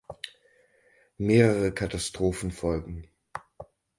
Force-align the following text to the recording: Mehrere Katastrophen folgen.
Mehrere 1.19 1.71
Katastrophen 1.71 2.49
folgen. 2.49 3.07